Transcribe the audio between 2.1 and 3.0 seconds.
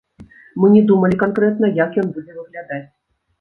будзе выглядаць.